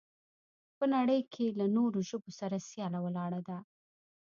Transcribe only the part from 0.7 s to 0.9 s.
او په